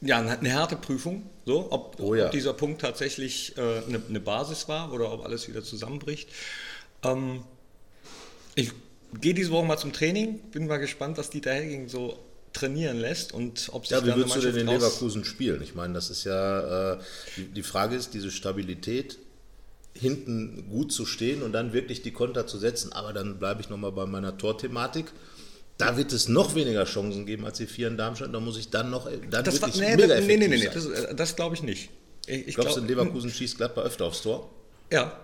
ja, 0.04 0.18
eine 0.18 0.54
harte 0.54 0.76
Prüfung, 0.76 1.28
so, 1.46 1.68
ob, 1.70 1.96
oh 1.98 2.14
ja. 2.14 2.26
ob 2.26 2.30
dieser 2.32 2.52
Punkt 2.52 2.80
tatsächlich 2.80 3.56
äh, 3.56 3.60
eine, 3.60 4.02
eine, 4.08 4.20
Basis 4.20 4.68
war 4.68 4.92
oder 4.92 5.12
ob 5.12 5.24
alles 5.24 5.48
wieder 5.48 5.62
zusammenbricht. 5.62 6.28
Ähm, 7.02 7.42
ich 8.54 8.72
gehe 9.20 9.34
diese 9.34 9.50
Woche 9.50 9.66
mal 9.66 9.78
zum 9.78 9.92
Training, 9.92 10.38
bin 10.50 10.66
mal 10.66 10.78
gespannt, 10.78 11.16
was 11.18 11.30
Dieter 11.30 11.52
Helging 11.52 11.88
so 11.88 12.18
trainieren 12.52 12.98
lässt 12.98 13.32
und 13.32 13.70
ob 13.72 13.86
sich 13.86 13.96
Ja, 13.96 14.04
wie 14.04 14.14
würdest 14.14 14.36
du 14.36 14.40
denn 14.40 14.56
in 14.56 14.66
Leverkusen 14.66 15.24
spielen? 15.24 15.62
Ich 15.62 15.74
meine, 15.74 15.94
das 15.94 16.10
ist 16.10 16.24
ja, 16.24 16.94
äh, 16.94 16.98
die, 17.36 17.44
die 17.46 17.62
Frage 17.62 17.96
ist, 17.96 18.14
diese 18.14 18.30
Stabilität 18.30 19.18
hinten 19.94 20.68
gut 20.70 20.92
zu 20.92 21.06
stehen 21.06 21.42
und 21.42 21.52
dann 21.52 21.72
wirklich 21.72 22.02
die 22.02 22.12
Konter 22.12 22.46
zu 22.46 22.58
setzen. 22.58 22.92
Aber 22.92 23.12
dann 23.12 23.38
bleibe 23.38 23.60
ich 23.60 23.70
nochmal 23.70 23.92
bei 23.92 24.06
meiner 24.06 24.36
Torthematik. 24.36 25.06
Da 25.78 25.96
wird 25.96 26.12
es 26.12 26.28
noch 26.28 26.54
weniger 26.54 26.84
Chancen 26.84 27.26
geben 27.26 27.44
als 27.44 27.58
die 27.58 27.66
vier 27.66 27.88
in 27.88 27.96
Darmstadt. 27.96 28.32
Da 28.32 28.40
muss 28.40 28.56
ich 28.56 28.70
dann 28.70 28.90
noch. 28.90 29.08
Dann 29.30 29.44
das 29.44 29.60
war, 29.60 29.68
nee, 29.74 29.96
mega 29.96 30.20
nee, 30.20 30.36
nee, 30.36 30.48
nee, 30.48 30.56
nee, 30.56 30.70
das, 30.72 30.88
das 31.16 31.36
glaube 31.36 31.56
ich 31.56 31.62
nicht. 31.62 31.90
Ich, 32.26 32.48
ich 32.48 32.54
Glaubst 32.54 32.76
du, 32.76 32.80
Leverkusen 32.80 33.30
schießt 33.30 33.56
Gladbach 33.56 33.84
öfter 33.84 34.06
aufs 34.06 34.22
Tor? 34.22 34.50
Ja. 34.90 35.18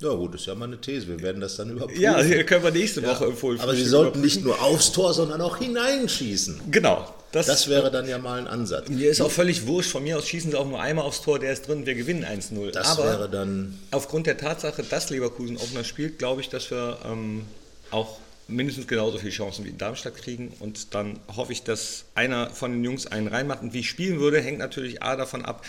Ja 0.00 0.10
gut, 0.10 0.34
das 0.34 0.42
ist 0.42 0.46
ja 0.48 0.54
mal 0.54 0.66
eine 0.66 0.78
These. 0.78 1.08
Wir 1.08 1.20
werden 1.22 1.40
das 1.40 1.56
dann 1.56 1.70
überprüfen. 1.70 2.02
Ja, 2.02 2.22
können 2.42 2.64
wir 2.64 2.70
nächste 2.70 3.02
Woche 3.02 3.24
ja, 3.24 3.30
empfohlen. 3.30 3.60
Aber 3.60 3.74
Sie 3.74 3.84
sollten 3.84 4.20
nicht 4.20 4.44
nur 4.44 4.60
aufs 4.60 4.92
Tor, 4.92 5.14
sondern 5.14 5.40
auch 5.40 5.56
hineinschießen. 5.56 6.60
Genau. 6.70 7.14
Das, 7.32 7.46
das, 7.46 7.68
wäre 7.68 7.90
dann 7.90 8.08
ja 8.08 8.18
mal 8.18 8.38
ein 8.38 8.46
Ansatz. 8.46 8.88
Mir 8.88 9.10
ist 9.10 9.20
auch 9.20 9.30
völlig 9.30 9.66
wurscht. 9.66 9.90
Von 9.90 10.04
mir 10.04 10.18
aus 10.18 10.28
schießen 10.28 10.50
Sie 10.50 10.58
auch 10.58 10.66
nur 10.66 10.80
einmal 10.80 11.04
aufs 11.04 11.22
Tor, 11.22 11.38
der 11.38 11.52
ist 11.52 11.66
drin, 11.66 11.86
wir 11.86 11.94
gewinnen 11.94 12.24
1-0. 12.24 12.70
Das 12.72 12.98
Aber 12.98 13.04
wäre 13.04 13.28
dann... 13.28 13.78
Aufgrund 13.90 14.26
der 14.26 14.36
Tatsache, 14.36 14.82
dass 14.82 15.10
Leverkusen 15.10 15.56
offener 15.56 15.84
spielt, 15.84 16.18
glaube 16.18 16.40
ich, 16.40 16.50
dass 16.50 16.70
wir 16.70 16.98
ähm, 17.04 17.46
auch 17.90 18.18
mindestens 18.48 18.86
genauso 18.86 19.18
viele 19.18 19.32
Chancen 19.32 19.64
wie 19.64 19.70
in 19.70 19.78
Darmstadt 19.78 20.16
kriegen. 20.16 20.52
Und 20.60 20.94
dann 20.94 21.18
hoffe 21.34 21.52
ich, 21.52 21.62
dass 21.62 22.04
einer 22.14 22.50
von 22.50 22.72
den 22.72 22.84
Jungs 22.84 23.06
einen 23.06 23.28
reinmacht. 23.28 23.62
Und 23.62 23.72
wie 23.74 23.80
ich 23.80 23.88
spielen 23.88 24.20
würde, 24.20 24.40
hängt 24.40 24.58
natürlich 24.58 25.02
A 25.02 25.16
davon 25.16 25.44
ab, 25.44 25.64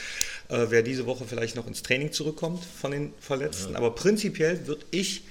äh, 0.50 0.68
wer 0.70 0.84
diese 0.84 1.06
Woche 1.06 1.26
vielleicht 1.28 1.56
noch 1.56 1.68
ins 1.68 1.82
Training 1.82 2.12
zurückkommt 2.12 2.64
von 2.64 2.92
den 2.92 3.14
Verletzten. 3.20 3.74
Ja. 3.74 3.78
Aber 3.78 3.96
prinzipiell 3.96 4.68
würde 4.68 4.86
ich, 4.92 5.24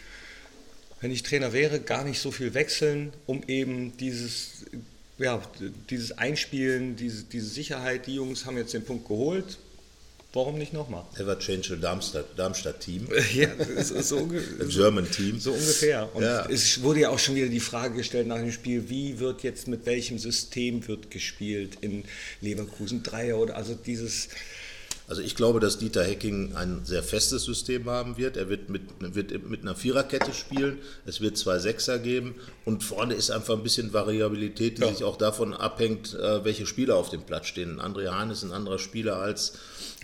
wenn 1.00 1.10
ich 1.10 1.22
Trainer 1.22 1.52
wäre, 1.52 1.80
gar 1.80 2.04
nicht 2.04 2.20
so 2.20 2.30
viel 2.30 2.54
wechseln, 2.54 3.12
um 3.26 3.42
eben 3.46 3.96
dieses, 3.98 4.64
ja, 5.18 5.40
dieses 5.90 6.12
Einspielen, 6.18 6.96
diese, 6.96 7.24
diese 7.24 7.46
Sicherheit, 7.46 8.06
die 8.06 8.16
Jungs 8.16 8.44
haben 8.44 8.56
jetzt 8.56 8.74
den 8.74 8.84
Punkt 8.84 9.06
geholt, 9.06 9.58
Warum 10.36 10.58
nicht 10.58 10.74
nochmal? 10.74 11.02
Ever 11.16 11.38
Change 11.38 11.78
Darmstadt, 11.78 12.26
Darmstadt 12.36 12.80
Team. 12.80 13.08
ja, 13.34 13.48
so, 13.82 14.28
German 14.68 15.10
Team. 15.10 15.40
So 15.40 15.52
ungefähr. 15.52 16.14
Und 16.14 16.24
ja. 16.24 16.44
es 16.50 16.82
wurde 16.82 17.00
ja 17.00 17.08
auch 17.08 17.18
schon 17.18 17.36
wieder 17.36 17.48
die 17.48 17.58
Frage 17.58 17.94
gestellt 17.94 18.26
nach 18.26 18.36
dem 18.36 18.52
Spiel, 18.52 18.90
wie 18.90 19.18
wird 19.18 19.42
jetzt 19.42 19.66
mit 19.66 19.86
welchem 19.86 20.18
System 20.18 20.86
wird 20.88 21.10
gespielt 21.10 21.78
in 21.80 22.04
Leverkusen 22.42 23.02
Dreier 23.02 23.38
oder 23.38 23.56
also 23.56 23.74
dieses 23.74 24.28
also 25.08 25.22
ich 25.22 25.36
glaube, 25.36 25.60
dass 25.60 25.78
Dieter 25.78 26.02
Hecking 26.02 26.56
ein 26.56 26.84
sehr 26.84 27.02
festes 27.02 27.44
System 27.44 27.88
haben 27.88 28.16
wird. 28.16 28.36
Er 28.36 28.48
wird 28.48 28.68
mit, 28.70 28.82
wird 28.98 29.48
mit 29.48 29.62
einer 29.62 29.76
Viererkette 29.76 30.32
spielen. 30.32 30.78
Es 31.04 31.20
wird 31.20 31.38
zwei 31.38 31.58
Sechser 31.58 32.00
geben. 32.00 32.34
Und 32.64 32.82
vorne 32.82 33.14
ist 33.14 33.30
einfach 33.30 33.54
ein 33.54 33.62
bisschen 33.62 33.92
Variabilität, 33.92 34.78
die 34.78 34.82
ja. 34.82 34.88
sich 34.88 35.04
auch 35.04 35.16
davon 35.16 35.54
abhängt, 35.54 36.14
äh, 36.14 36.44
welche 36.44 36.66
Spieler 36.66 36.96
auf 36.96 37.10
dem 37.10 37.22
Platz 37.22 37.46
stehen. 37.46 37.80
André 37.80 38.08
Hahn 38.08 38.30
ist 38.30 38.42
ein 38.42 38.50
anderer 38.50 38.80
Spieler 38.80 39.18
als 39.18 39.52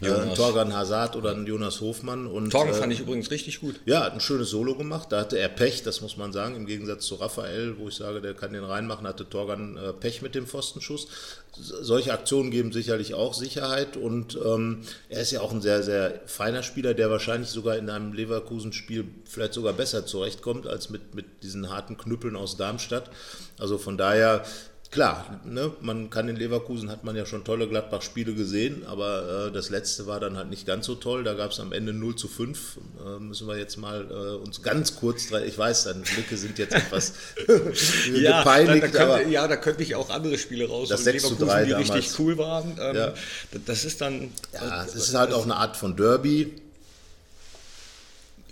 äh, 0.01 0.09
ein 0.09 0.37
Torgan 0.37 0.73
Hazard 0.73 1.17
oder 1.17 1.33
ein 1.33 1.47
Jonas 1.47 1.81
Hofmann. 1.81 2.29
Und, 2.29 2.51
Torgan 2.51 2.75
fand 2.75 2.93
äh, 2.93 2.95
ich 2.95 3.01
übrigens 3.01 3.33
richtig 3.33 3.61
gut. 3.61 3.81
Ja, 3.87 4.05
hat 4.05 4.13
ein 4.13 4.21
schönes 4.21 4.51
Solo 4.51 4.77
gemacht. 4.77 5.11
Da 5.11 5.19
hatte 5.19 5.37
er 5.37 5.49
Pech, 5.49 5.83
das 5.83 6.01
muss 6.01 6.17
man 6.17 6.33
sagen, 6.33 6.55
im 6.55 6.67
Gegensatz 6.67 7.07
zu 7.07 7.17
Raphael, 7.17 7.77
wo 7.79 7.89
ich 7.89 7.97
sage, 7.97 8.21
der 8.21 8.35
kann 8.35 8.53
den 8.53 8.63
reinmachen, 8.63 9.09
hatte 9.09 9.29
Torgan 9.29 9.79
Pech 9.99 10.23
mit 10.23 10.37
dem 10.37 10.47
Pfostenschuss 10.47 11.09
solche 11.55 12.13
Aktionen 12.13 12.51
geben 12.51 12.73
sicherlich 12.73 13.15
auch 13.15 13.35
Sicherheit 13.35 13.97
und 13.97 14.39
ähm, 14.43 14.83
er 15.09 15.21
ist 15.21 15.33
ja 15.33 15.41
auch 15.43 15.53
ein 15.53 15.61
sehr, 15.61 15.83
sehr 15.83 16.23
feiner 16.27 16.63
Spieler, 16.63 16.95
der 16.95 17.11
wahrscheinlich 17.11 17.51
sogar 17.51 17.77
in 17.77 17.91
einem 17.91 18.15
Leverkusen-Spiel 18.15 19.05
vielleicht 19.25 19.53
sogar 19.53 19.75
besser 19.75 20.07
zurechtkommt 20.07 20.67
als 20.67 20.89
mit, 20.89 21.15
mit 21.15 21.43
diesen 21.43 21.69
harten 21.69 21.99
Knüppeln 21.99 22.37
aus 22.37 22.57
Darmstadt. 22.57 23.11
Also 23.59 23.77
von 23.77 23.99
daher 23.99 24.45
klar, 24.93 25.41
ne, 25.45 25.73
man 25.81 26.11
kann 26.11 26.29
in 26.29 26.37
Leverkusen, 26.37 26.91
hat 26.91 27.03
man 27.03 27.17
ja 27.17 27.27
schon 27.27 27.45
tolle 27.45 27.67
Gladbach-Spiele 27.67 28.35
gesehen, 28.35 28.85
aber 28.87 29.47
äh, 29.49 29.53
das 29.53 29.71
letzte 29.71 30.07
war 30.07 30.21
dann 30.21 30.37
halt 30.37 30.51
nicht 30.51 30.67
ganz 30.67 30.87
so 30.87 30.95
toll. 30.95 31.25
Da 31.25 31.33
gab 31.33 31.51
es 31.51 31.59
am 31.59 31.73
Ende 31.73 31.93
0 31.93 32.15
zu 32.15 32.29
5. 32.29 32.77
Äh, 32.77 33.19
müssen 33.19 33.49
wir 33.49 33.57
jetzt 33.57 33.79
mal 33.79 34.07
äh, 34.09 34.37
uns 34.37 34.63
ganz 34.63 34.95
kurz, 34.95 35.31
ich 35.31 35.59
weiß, 35.59 35.85
deine 35.85 36.01
Blicke 36.01 36.37
sind 36.37 36.59
jetzt 36.59 36.75
etwas 36.75 37.15
ja, 38.15 38.39
gepeinigt. 38.39 38.95
Da, 38.95 39.07
da 39.07 39.17
könnte, 39.17 39.31
ja, 39.31 39.49
da 39.49 39.57
könnte 39.57 39.83
ich 39.83 39.95
auch 39.97 40.11
andere 40.11 40.37
Spiele 40.37 40.69
raus. 40.69 40.91
Das 40.91 41.05
6 41.05 41.23
zu 41.23 41.35
3 41.37 41.65
die 41.65 41.71
damals. 41.71 41.93
richtig 41.93 42.19
cool 42.19 42.37
waren. 42.37 42.79
Ähm, 42.79 42.95
ja. 42.97 43.15
Das 43.67 43.85
ist 43.85 44.01
dann... 44.03 44.31
Ja, 44.53 44.85
es 44.85 44.95
ist 44.95 45.15
halt 45.15 45.33
auch 45.33 45.45
eine 45.45 45.57
Art 45.57 45.77
von 45.77 45.97
Derby. 45.97 46.63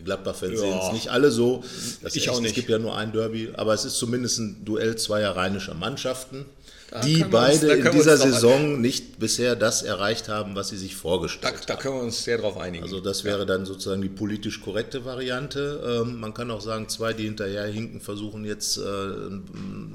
Die 0.00 0.04
Gladbach-Fans 0.04 0.54
ja. 0.54 0.58
sehen 0.58 0.80
es 0.82 0.92
nicht 0.92 1.08
alle 1.08 1.30
so. 1.30 1.62
Das 2.02 2.16
ich 2.16 2.22
echt, 2.22 2.30
auch 2.30 2.40
nicht. 2.40 2.50
Es 2.50 2.54
gibt 2.54 2.70
ja 2.70 2.78
nur 2.78 2.96
ein 2.96 3.12
Derby, 3.12 3.50
aber 3.54 3.74
es 3.74 3.84
ist 3.84 3.98
zumindest 3.98 4.38
ein 4.38 4.64
Duell 4.64 4.96
zweier 4.96 5.36
rheinischer 5.36 5.74
Mannschaften, 5.74 6.46
da 6.90 7.00
die 7.00 7.22
beide 7.24 7.76
uns, 7.76 7.86
in 7.86 7.92
dieser 7.92 8.16
Saison 8.16 8.80
nicht 8.80 9.18
bisher 9.18 9.56
das 9.56 9.82
erreicht 9.82 10.30
haben, 10.30 10.56
was 10.56 10.70
sie 10.70 10.78
sich 10.78 10.96
vorgestellt 10.96 11.44
da, 11.44 11.58
haben. 11.58 11.66
Da 11.66 11.76
können 11.76 11.94
wir 11.96 12.02
uns 12.02 12.24
sehr 12.24 12.38
drauf 12.38 12.56
einigen. 12.56 12.82
Also 12.82 13.00
das 13.00 13.24
wäre 13.24 13.44
dann 13.44 13.66
sozusagen 13.66 14.00
die 14.00 14.08
politisch 14.08 14.62
korrekte 14.62 15.04
Variante. 15.04 16.02
Ähm, 16.02 16.18
man 16.18 16.32
kann 16.32 16.50
auch 16.50 16.62
sagen, 16.62 16.88
zwei, 16.88 17.12
die 17.12 17.24
hinterher 17.24 17.66
hinken, 17.66 18.00
versuchen 18.00 18.46
jetzt 18.46 18.78
äh, 18.78 18.82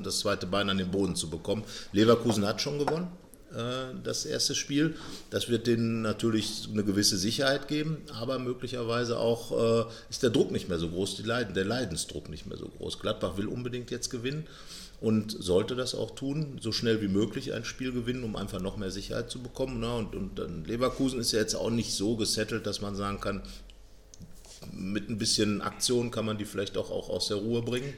das 0.04 0.20
zweite 0.20 0.46
Bein 0.46 0.70
an 0.70 0.78
den 0.78 0.92
Boden 0.92 1.16
zu 1.16 1.32
bekommen. 1.32 1.64
Leverkusen 1.94 2.46
hat 2.46 2.62
schon 2.62 2.78
gewonnen. 2.78 3.08
Äh, 3.54 3.94
das 4.04 4.26
erste 4.26 4.56
Spiel. 4.56 4.96
Das 5.30 5.50
wird 5.50 5.68
denen 5.68 6.02
natürlich 6.02 6.68
eine 6.72 6.84
gewisse 6.84 7.18
Sicherheit 7.18 7.68
geben, 7.68 7.98
aber 8.20 8.40
möglicherweise 8.40 9.18
auch 9.20 9.86
äh, 9.86 9.90
ist 10.10 10.24
der 10.24 10.30
Druck 10.30 10.52
nicht 10.52 10.68
mehr 10.68 10.80
so 10.80 10.90
groß, 10.90 11.26
Leiden, 11.26 11.54
der 11.54 11.66
Leidensdruck 11.66 12.30
nicht 12.30 12.48
mehr 12.48 12.58
so 12.58 12.68
groß. 12.68 13.00
Gladbach 13.00 13.38
will 13.38 13.48
unbedingt 13.48 13.92
jetzt 13.92 14.10
gewinnen 14.10 14.46
und 15.00 15.32
sollte 15.32 15.76
das 15.76 15.94
auch 15.94 16.16
tun, 16.16 16.58
so 16.62 16.72
schnell 16.72 17.02
wie 17.02 17.08
möglich 17.08 17.54
ein 17.54 17.66
Spiel 17.66 17.92
gewinnen, 17.92 18.24
um 18.24 18.36
einfach 18.36 18.62
noch 18.62 18.78
mehr 18.78 18.92
Sicherheit 18.92 19.30
zu 19.30 19.42
bekommen. 19.42 19.80
Ne? 19.80 19.94
Und, 19.94 20.16
und 20.16 20.40
dann 20.40 20.66
Leverkusen 20.66 21.20
ist 21.20 21.32
ja 21.32 21.40
jetzt 21.40 21.56
auch 21.56 21.70
nicht 21.70 21.94
so 21.94 22.16
gesettelt, 22.16 22.66
dass 22.66 22.82
man 22.82 22.96
sagen 22.96 23.20
kann, 23.20 23.42
mit 24.74 25.10
ein 25.10 25.18
bisschen 25.18 25.62
Aktion 25.62 26.12
kann 26.12 26.26
man 26.26 26.38
die 26.38 26.46
vielleicht 26.46 26.78
auch, 26.78 26.90
auch 26.90 27.10
aus 27.10 27.28
der 27.28 27.38
Ruhe 27.38 27.62
bringen. 27.62 27.94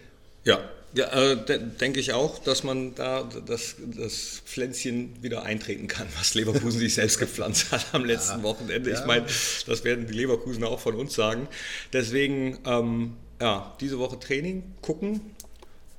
Ja, 0.48 0.60
ja 0.94 1.06
äh, 1.12 1.46
de 1.46 1.60
denke 1.80 2.00
ich 2.00 2.14
auch, 2.14 2.40
dass 2.40 2.64
man 2.64 2.96
da 2.96 3.30
das, 3.46 3.76
das 3.96 4.42
Pflänzchen 4.46 5.22
wieder 5.22 5.44
eintreten 5.44 5.88
kann, 5.88 6.08
was 6.18 6.34
Leverkusen 6.34 6.80
sich 6.80 6.96
selbst 6.96 7.20
gepflanzt 7.20 7.72
hat 7.72 7.86
am 7.92 8.06
letzten 8.06 8.40
ja, 8.40 8.44
Wochenende. 8.44 8.90
Ich 8.90 9.00
ja. 9.00 9.06
meine, 9.06 9.26
das 9.26 9.84
werden 9.84 10.08
die 10.08 10.14
Leverkusen 10.14 10.64
auch 10.64 10.80
von 10.80 10.96
uns 10.96 11.14
sagen. 11.14 11.48
Deswegen, 11.94 12.60
ähm, 12.66 13.14
ja, 13.40 13.76
diese 13.82 14.00
Woche 14.00 14.20
Training, 14.20 14.64
gucken 14.82 15.22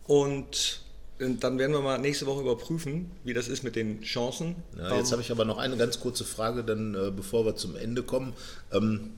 und 0.06 0.80
dann 1.18 1.58
werden 1.58 1.72
wir 1.72 1.80
mal 1.80 1.98
nächste 1.98 2.26
Woche 2.26 2.42
überprüfen, 2.42 3.10
wie 3.24 3.34
das 3.34 3.48
ist 3.48 3.64
mit 3.64 3.74
den 3.74 4.02
Chancen. 4.02 4.56
Ja, 4.76 4.96
jetzt 4.96 5.08
ähm, 5.08 5.12
habe 5.12 5.22
ich 5.22 5.30
aber 5.30 5.44
noch 5.44 5.58
eine 5.58 5.76
ganz 5.76 5.98
kurze 6.00 6.24
Frage, 6.24 6.62
dann 6.62 6.94
äh, 6.94 7.10
bevor 7.10 7.44
wir 7.44 7.56
zum 7.56 7.76
Ende 7.76 8.04
kommen. 8.04 8.34
Ähm, 8.72 9.10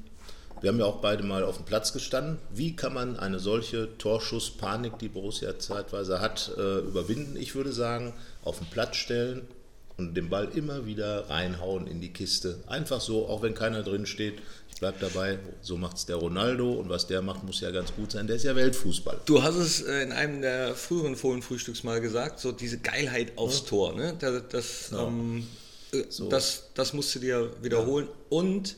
wir 0.60 0.68
haben 0.68 0.78
ja 0.78 0.84
auch 0.84 1.00
beide 1.00 1.22
mal 1.22 1.44
auf 1.44 1.56
dem 1.56 1.64
Platz 1.64 1.92
gestanden. 1.92 2.38
Wie 2.50 2.76
kann 2.76 2.92
man 2.92 3.18
eine 3.18 3.38
solche 3.38 3.96
Torschusspanik, 3.98 4.98
die 4.98 5.08
Borussia 5.08 5.58
zeitweise 5.58 6.20
hat, 6.20 6.52
äh, 6.56 6.78
überwinden? 6.80 7.36
Ich 7.36 7.54
würde 7.54 7.72
sagen, 7.72 8.12
auf 8.44 8.58
den 8.58 8.68
Platz 8.68 8.96
stellen 8.96 9.48
und 9.96 10.14
den 10.14 10.28
Ball 10.28 10.48
immer 10.54 10.86
wieder 10.86 11.28
reinhauen 11.28 11.86
in 11.86 12.00
die 12.00 12.12
Kiste. 12.12 12.58
Einfach 12.66 13.00
so, 13.00 13.26
auch 13.26 13.42
wenn 13.42 13.54
keiner 13.54 13.82
drin 13.82 14.06
steht. 14.06 14.40
Ich 14.70 14.80
bleibe 14.80 14.98
dabei, 15.00 15.38
so 15.60 15.76
macht 15.76 15.98
es 15.98 16.06
der 16.06 16.16
Ronaldo 16.16 16.72
und 16.72 16.88
was 16.88 17.06
der 17.06 17.20
macht, 17.20 17.44
muss 17.44 17.60
ja 17.60 17.70
ganz 17.70 17.94
gut 17.94 18.12
sein. 18.12 18.26
Der 18.26 18.36
ist 18.36 18.44
ja 18.44 18.56
Weltfußball. 18.56 19.20
Du 19.26 19.42
hast 19.42 19.56
es 19.56 19.82
äh, 19.82 20.02
in 20.02 20.12
einem 20.12 20.40
der 20.40 20.74
früheren 20.74 21.16
Fohlenfrühstücks 21.16 21.84
mal 21.84 22.00
gesagt, 22.00 22.40
so 22.40 22.50
diese 22.50 22.78
Geilheit 22.78 23.36
aufs 23.36 23.60
ja. 23.60 23.66
Tor. 23.68 23.94
Ne? 23.94 24.16
Das, 24.18 24.42
das, 24.48 24.90
ja. 24.90 25.06
ähm, 25.06 25.46
äh, 25.92 26.04
so. 26.08 26.28
das, 26.28 26.70
das 26.74 26.94
musst 26.94 27.14
du 27.14 27.18
dir 27.18 27.50
wiederholen. 27.62 28.06
Ja. 28.06 28.38
Und 28.38 28.76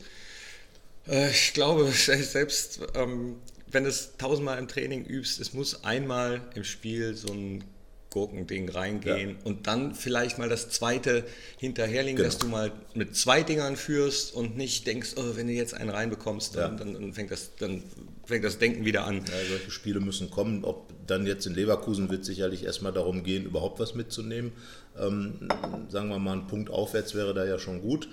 ich 1.06 1.52
glaube, 1.52 1.90
selbst 1.92 2.80
ähm, 2.94 3.36
wenn 3.70 3.84
du 3.84 3.90
es 3.90 4.16
tausendmal 4.18 4.58
im 4.58 4.68
Training 4.68 5.04
übst, 5.04 5.40
es 5.40 5.52
muss 5.52 5.84
einmal 5.84 6.42
im 6.54 6.64
Spiel 6.64 7.14
so 7.14 7.32
ein 7.32 7.64
Gurkending 8.12 8.68
reingehen 8.68 9.30
ja. 9.30 9.36
und 9.44 9.66
dann 9.66 9.94
vielleicht 9.94 10.38
mal 10.38 10.48
das 10.48 10.68
zweite 10.68 11.24
hinterherlegen, 11.56 12.16
genau. 12.16 12.28
dass 12.28 12.38
du 12.38 12.46
mal 12.46 12.70
mit 12.94 13.16
zwei 13.16 13.42
Dingern 13.42 13.76
führst 13.76 14.34
und 14.34 14.56
nicht 14.56 14.86
denkst, 14.86 15.14
oh, 15.16 15.34
wenn 15.34 15.46
du 15.46 15.54
jetzt 15.54 15.74
einen 15.74 15.90
reinbekommst, 15.90 16.54
dann, 16.54 16.72
ja. 16.72 16.84
dann, 16.84 16.94
dann, 16.94 17.12
fängt 17.14 17.30
das, 17.30 17.56
dann 17.58 17.82
fängt 18.26 18.44
das 18.44 18.58
Denken 18.58 18.84
wieder 18.84 19.04
an. 19.04 19.16
Ja, 19.16 19.48
solche 19.48 19.70
Spiele 19.70 20.00
müssen 20.00 20.30
kommen. 20.30 20.64
Ob 20.64 20.92
dann 21.06 21.26
jetzt 21.26 21.46
in 21.46 21.54
Leverkusen 21.54 22.10
wird 22.10 22.24
sicherlich 22.24 22.64
erstmal 22.64 22.92
darum 22.92 23.24
gehen, 23.24 23.44
überhaupt 23.44 23.80
was 23.80 23.94
mitzunehmen. 23.94 24.52
Ähm, 25.00 25.48
sagen 25.88 26.10
wir 26.10 26.18
mal, 26.18 26.34
ein 26.34 26.46
Punkt 26.46 26.68
aufwärts 26.68 27.14
wäre 27.14 27.32
da 27.32 27.46
ja 27.46 27.58
schon 27.58 27.80
gut. 27.80 28.08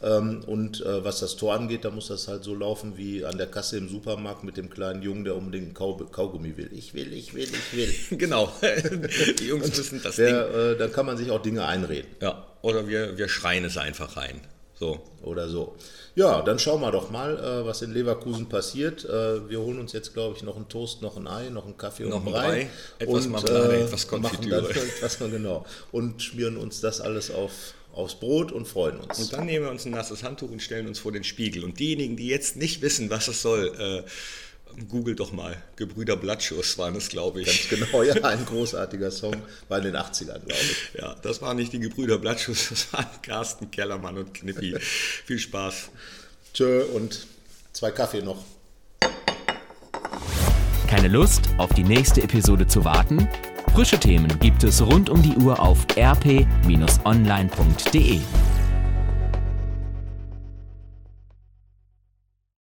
Ähm, 0.00 0.44
und 0.46 0.80
äh, 0.80 1.04
was 1.04 1.18
das 1.20 1.36
Tor 1.36 1.54
angeht, 1.54 1.84
da 1.84 1.90
muss 1.90 2.06
das 2.06 2.28
halt 2.28 2.44
so 2.44 2.54
laufen 2.54 2.96
wie 2.96 3.24
an 3.24 3.36
der 3.36 3.48
Kasse 3.48 3.78
im 3.78 3.88
Supermarkt 3.88 4.44
mit 4.44 4.56
dem 4.56 4.70
kleinen 4.70 5.02
Jungen, 5.02 5.24
der 5.24 5.34
unbedingt 5.34 5.74
Kau 5.74 5.96
Kaugummi 5.96 6.56
will. 6.56 6.70
Ich 6.72 6.94
will, 6.94 7.12
ich 7.12 7.34
will, 7.34 7.48
ich 7.48 7.76
will. 7.76 8.18
genau. 8.18 8.52
Die 9.40 9.46
Jungs 9.46 9.76
müssen 9.76 10.02
das 10.02 10.16
der, 10.16 10.48
Ding. 10.48 10.60
Äh, 10.60 10.76
dann 10.76 10.92
kann 10.92 11.06
man 11.06 11.16
sich 11.16 11.30
auch 11.30 11.42
Dinge 11.42 11.66
einreden. 11.66 12.10
Ja, 12.20 12.46
oder 12.62 12.86
wir, 12.88 13.16
wir 13.18 13.28
schreien 13.28 13.64
es 13.64 13.76
einfach 13.76 14.16
rein. 14.16 14.40
So. 14.80 14.98
Oder 15.22 15.48
so. 15.48 15.76
Ja, 16.14 16.40
dann 16.40 16.58
schauen 16.58 16.80
wir 16.80 16.90
doch 16.90 17.10
mal, 17.10 17.36
äh, 17.36 17.66
was 17.66 17.82
in 17.82 17.92
Leverkusen 17.92 18.48
passiert. 18.48 19.04
Äh, 19.04 19.48
wir 19.48 19.60
holen 19.60 19.78
uns 19.78 19.92
jetzt, 19.92 20.14
glaube 20.14 20.36
ich, 20.36 20.42
noch 20.42 20.56
einen 20.56 20.68
Toast, 20.68 21.02
noch 21.02 21.18
ein 21.18 21.26
Ei, 21.26 21.50
noch 21.50 21.66
einen 21.66 21.76
Kaffee 21.76 22.04
noch 22.04 22.16
und 22.16 22.22
einen 22.22 22.32
Brei. 22.32 22.70
Etwas 22.98 23.26
und, 23.26 23.32
Marmelade, 23.32 23.76
äh, 23.76 23.82
etwas 23.82 24.08
Konfitüre. 24.08 24.62
Machen 24.62 24.74
dann 24.74 24.86
etwas, 24.86 25.18
genau. 25.18 25.66
Und 25.92 26.22
schmieren 26.22 26.56
uns 26.56 26.80
das 26.80 27.02
alles 27.02 27.30
auf, 27.30 27.52
aufs 27.92 28.14
Brot 28.14 28.52
und 28.52 28.66
freuen 28.66 28.98
uns. 29.00 29.18
Und 29.18 29.32
dann 29.34 29.44
nehmen 29.44 29.66
wir 29.66 29.70
uns 29.70 29.84
ein 29.84 29.92
nasses 29.92 30.22
Handtuch 30.22 30.50
und 30.50 30.62
stellen 30.62 30.86
uns 30.86 30.98
vor 30.98 31.12
den 31.12 31.24
Spiegel. 31.24 31.62
Und 31.62 31.78
diejenigen, 31.78 32.16
die 32.16 32.28
jetzt 32.28 32.56
nicht 32.56 32.80
wissen, 32.80 33.10
was 33.10 33.28
es 33.28 33.42
soll, 33.42 33.74
äh, 33.78 34.02
Google 34.88 35.14
doch 35.14 35.32
mal. 35.32 35.56
Gebrüder 35.76 36.16
Blattschuss 36.16 36.78
waren 36.78 36.96
es, 36.96 37.08
glaube 37.08 37.42
ich. 37.42 37.46
Ganz 37.46 37.68
genau, 37.68 38.02
ja, 38.02 38.14
ein 38.24 38.44
großartiger 38.44 39.10
Song. 39.10 39.36
War 39.68 39.78
in 39.78 39.84
den 39.84 39.96
80ern, 39.96 40.40
glaube 40.40 40.60
ich. 40.60 40.90
Ja, 40.98 41.14
das 41.22 41.42
waren 41.42 41.56
nicht 41.56 41.72
die 41.72 41.80
Gebrüder 41.80 42.18
Blattschuss, 42.18 42.68
das 42.70 42.92
waren 42.92 43.06
Carsten 43.22 43.70
Kellermann 43.70 44.18
und 44.18 44.34
Knippi. 44.34 44.76
Viel 44.78 45.38
Spaß. 45.38 45.90
Tschö 46.52 46.84
und 46.84 47.26
zwei 47.72 47.90
Kaffee 47.90 48.22
noch. 48.22 48.44
Keine 50.88 51.08
Lust, 51.08 51.42
auf 51.58 51.72
die 51.74 51.84
nächste 51.84 52.22
Episode 52.22 52.66
zu 52.66 52.84
warten? 52.84 53.28
Frische 53.74 53.98
Themen 53.98 54.38
gibt 54.40 54.64
es 54.64 54.82
rund 54.82 55.08
um 55.08 55.22
die 55.22 55.36
Uhr 55.36 55.60
auf 55.60 55.86
rp-online.de. 55.96 56.50